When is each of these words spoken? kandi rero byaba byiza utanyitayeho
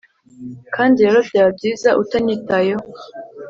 kandi 0.75 0.97
rero 1.05 1.19
byaba 1.29 1.49
byiza 1.57 1.89
utanyitayeho 2.01 2.87